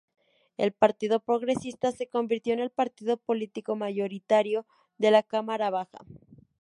El 0.57 0.71
Partido 0.71 1.19
Progresista 1.19 1.91
se 1.91 2.07
convirtió 2.07 2.53
en 2.53 2.59
el 2.59 2.71
partido 2.71 3.17
político 3.17 3.75
mayoritario 3.75 4.65
de 4.97 5.11
la 5.11 5.21
Cámara 5.21 5.69
Baja. 5.69 5.99